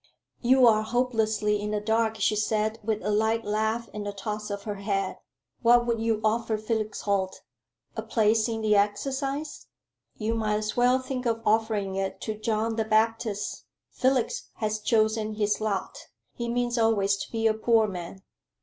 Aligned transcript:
"You 0.41 0.65
are 0.65 0.81
hopelessly 0.81 1.61
in 1.61 1.69
the 1.69 1.79
dark," 1.79 2.15
she 2.15 2.35
said, 2.35 2.79
with 2.83 3.03
a 3.03 3.11
light 3.11 3.45
laugh 3.45 3.87
and 3.93 4.11
toss 4.17 4.49
of 4.49 4.63
her 4.63 4.77
head. 4.77 5.19
"What 5.61 5.85
would 5.85 5.99
you 6.01 6.21
offer 6.23 6.57
Felix 6.57 7.01
Holt? 7.01 7.41
a 7.95 8.01
place 8.01 8.47
in 8.49 8.61
the 8.63 8.75
Excise? 8.75 9.67
You 10.15 10.33
might 10.33 10.55
as 10.57 10.75
well 10.75 10.97
think 10.97 11.27
of 11.27 11.43
offering 11.45 11.93
it 11.97 12.19
to 12.21 12.33
John 12.33 12.77
the 12.77 12.85
Baptist. 12.85 13.65
Felix 13.91 14.49
has 14.55 14.79
chosen 14.79 15.35
his 15.35 15.61
lot. 15.61 16.07
He 16.33 16.49
means 16.49 16.79
always 16.79 17.15
to 17.17 17.31
be 17.31 17.45
a 17.45 17.53
poor 17.53 17.85
man." 17.87 18.23